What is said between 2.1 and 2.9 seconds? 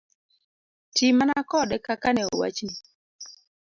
ne owachni.